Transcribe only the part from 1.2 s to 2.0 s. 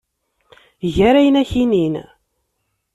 ara ak-inin.